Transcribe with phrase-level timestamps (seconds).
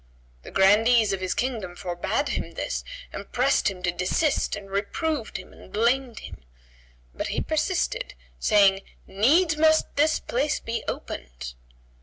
[0.41, 5.37] The grandees of his kingdom forbade him this and pressed him to desist and reproved
[5.37, 6.43] him and blamed him;
[7.13, 11.53] but he persisted saying, "Needs must this place be opened."